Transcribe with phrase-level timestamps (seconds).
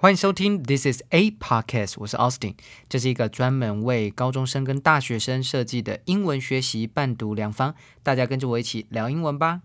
[0.00, 2.54] 欢迎收听 This is a podcast，我是 Austin，
[2.88, 9.62] 这是一个专门为高中生跟大学生设计的英文学习伴读良方，大家跟着我一起聊英文吧。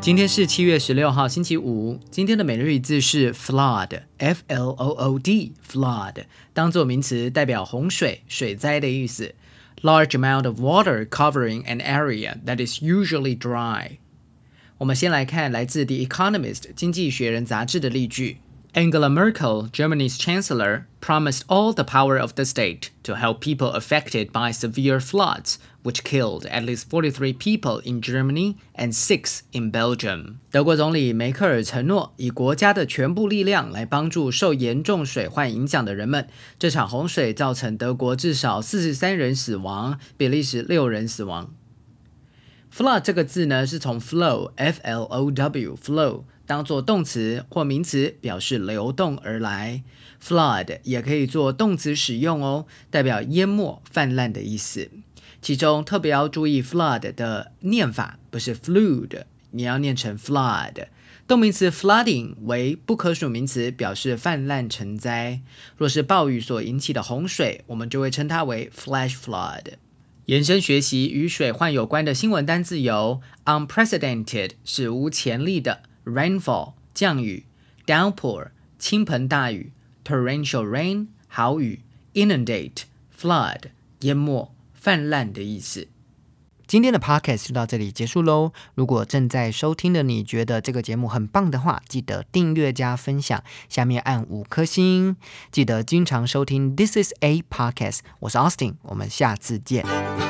[0.00, 1.98] 今天是七月十六号，星期五。
[2.08, 9.34] 今天的每日一字是 flood，f l o o d，flood，当做名词代表洪水、水灾的意思。
[9.81, 13.97] large amount of water covering an area that is usually dry。
[14.79, 18.37] 我们先来看来自《The Economist》经济学人杂志的例句。
[18.77, 24.31] Angela Merkel, Germany's chancellor, promised all the power of the state to help people affected
[24.31, 30.37] by severe floods, which killed at least 43 people in Germany and six in Belgium.
[30.49, 36.27] 德国总理梅克尔承诺以国家的全部力量来帮助受严重水患影响的人们。
[36.57, 41.53] 这场洪水造成德国至少四十三人死亡，比利时六人死亡。
[42.75, 49.84] Flood 这个字呢，是从 flow（f l o w）flow 当做动词或名词表示流动而来。
[50.20, 54.90] Flood 也可以做动词使用哦，代表淹没、泛滥的意思。
[55.40, 60.86] 其中特别要注意 flood 的念法，不是 flood，你要念成 flood。
[61.28, 65.42] 动名词 flooding 为不可数名词，表示泛滥成灾。
[65.76, 69.74] 若是暴雨所引起的洪水，我们就会称它为 flash flood。
[70.24, 77.44] 延伸学习与水患有关的新闻单字有：unprecedented 史无前例的；rainfall 降雨
[77.86, 78.48] ；downpour
[78.78, 79.72] 倾盆大雨
[80.04, 81.82] ；torrential rain 豪雨
[82.14, 82.82] ；inundate
[83.16, 83.64] flood
[84.00, 85.88] 淹没、泛滥的意思。
[86.66, 88.52] 今天的 podcast 就到这里结束喽。
[88.74, 95.16] 如果正在收听的你觉得这个节目很棒的话，记得订阅加分享，下面按五颗星。
[95.50, 100.27] 记得经常收听 This is a podcast，我是 Austin，我们下次见。